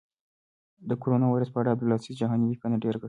[0.89, 2.99] د کرونا وېروس په اړه د عبدالباسط جهاني لیکنه ډېره ګټوره وه.